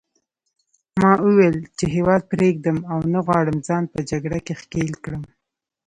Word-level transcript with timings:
ما 1.01 1.11
وویل 1.25 1.57
چې 1.77 1.85
هیواد 1.95 2.21
پرېږدم 2.31 2.77
او 2.91 2.99
نه 3.13 3.19
غواړم 3.25 3.57
ځان 3.67 3.83
په 3.93 3.99
جګړه 4.09 4.39
کې 4.45 4.53
ښکېل 4.61 4.91
کړم. 5.03 5.23